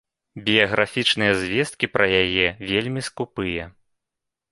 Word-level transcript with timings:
Біяграфічныя 0.45 1.33
звесткі 1.41 1.89
пра 1.97 2.05
яе 2.21 2.47
вельмі 2.71 3.01
скупыя. 3.09 3.63